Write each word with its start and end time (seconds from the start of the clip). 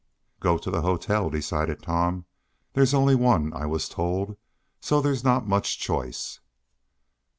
"Go 0.39 0.57
to 0.57 0.71
the 0.71 0.81
hotel," 0.81 1.29
decided 1.29 1.83
Tom. 1.83 2.25
"There's 2.73 2.95
only 2.95 3.13
one, 3.13 3.53
I 3.53 3.67
was 3.67 3.87
told, 3.87 4.35
so 4.79 4.99
there's 4.99 5.23
not 5.23 5.47
much 5.47 5.77
choice." 5.77 6.39